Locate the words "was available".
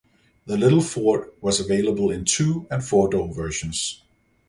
1.41-2.09